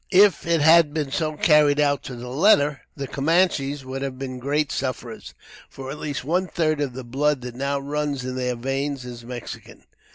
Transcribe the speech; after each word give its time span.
If 0.13 0.47
it 0.47 0.61
had 0.61 0.95
been 0.95 1.11
so 1.11 1.33
carried 1.37 1.79
out 1.79 2.01
to 2.05 2.15
the 2.15 2.27
letter, 2.27 2.81
the 2.95 3.07
Camanches 3.07 3.85
would 3.85 4.01
have 4.01 4.17
been 4.17 4.39
great 4.39 4.71
sufferers, 4.71 5.35
for 5.69 5.91
at 5.91 5.99
least 5.99 6.23
one 6.23 6.47
third 6.47 6.81
of 6.81 6.93
the 6.93 7.03
blood 7.03 7.41
that 7.41 7.53
now 7.53 7.77
runs 7.79 8.25
in 8.25 8.35
their 8.35 8.55
veins 8.55 9.05
is 9.05 9.23
Mexican. 9.23 9.83